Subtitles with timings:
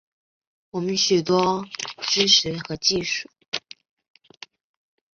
[0.71, 1.63] 我们没有许多
[2.01, 3.29] 知识和技术